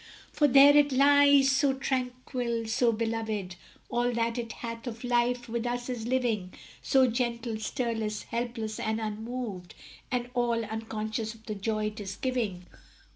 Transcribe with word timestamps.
For 0.33 0.47
there 0.47 0.75
it 0.75 0.91
lies, 0.91 1.51
so 1.51 1.73
tranquil, 1.73 2.65
so 2.65 2.91
beloved; 2.91 3.55
All 3.87 4.11
that 4.13 4.39
it 4.39 4.51
hath 4.53 4.87
of 4.87 5.03
life 5.03 5.47
with 5.47 5.67
us 5.67 5.89
is 5.89 6.07
living; 6.07 6.55
So 6.81 7.05
gentle, 7.05 7.59
stirless, 7.59 8.23
helpless, 8.23 8.79
and 8.79 8.99
unmoved, 8.99 9.75
And 10.11 10.31
all 10.33 10.65
unconscious 10.65 11.35
of 11.35 11.45
the 11.45 11.53
joy 11.53 11.91
'tis 11.91 12.15
giving. 12.15 12.65